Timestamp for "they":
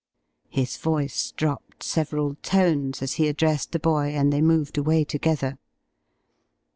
4.33-4.41